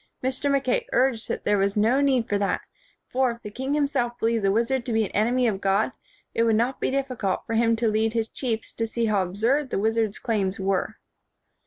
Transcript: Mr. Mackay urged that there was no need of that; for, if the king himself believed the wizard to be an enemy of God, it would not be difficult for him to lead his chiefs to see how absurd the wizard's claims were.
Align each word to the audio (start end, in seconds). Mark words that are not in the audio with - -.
Mr. 0.23 0.49
Mackay 0.49 0.87
urged 0.93 1.27
that 1.27 1.43
there 1.45 1.59
was 1.59 1.77
no 1.77 2.01
need 2.01 2.33
of 2.33 2.39
that; 2.39 2.61
for, 3.07 3.29
if 3.29 3.43
the 3.43 3.51
king 3.51 3.75
himself 3.75 4.17
believed 4.17 4.43
the 4.43 4.51
wizard 4.51 4.83
to 4.87 4.91
be 4.93 5.05
an 5.05 5.11
enemy 5.11 5.45
of 5.47 5.61
God, 5.61 5.91
it 6.33 6.41
would 6.41 6.55
not 6.55 6.81
be 6.81 6.89
difficult 6.89 7.45
for 7.45 7.53
him 7.53 7.75
to 7.75 7.87
lead 7.87 8.13
his 8.13 8.27
chiefs 8.27 8.73
to 8.73 8.87
see 8.87 9.05
how 9.05 9.21
absurd 9.21 9.69
the 9.69 9.77
wizard's 9.77 10.17
claims 10.17 10.59
were. 10.59 10.95